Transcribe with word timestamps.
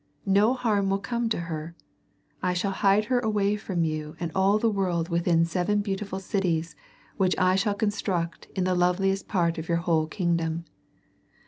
No 0.25 0.55
harm 0.55 0.89
will 0.89 0.97
come 0.97 1.29
to 1.29 1.41
her. 1.41 1.75
I 2.41 2.55
shall 2.55 2.71
hide 2.71 3.05
her 3.05 3.19
away 3.19 3.55
from 3.55 3.83
you 3.83 4.15
and 4.19 4.31
all 4.33 4.57
the 4.57 4.67
world 4.67 5.09
within 5.09 5.45
seven 5.45 5.81
beautiful 5.81 6.19
cities 6.19 6.75
which 7.17 7.35
I 7.37 7.53
shall 7.53 7.75
construct 7.75 8.47
in 8.55 8.63
the 8.63 8.73
loveliest 8.73 9.27
part 9.27 9.59
of 9.59 9.67
your 9.69 9.77
whole 9.77 10.07
kingdom. 10.07 10.65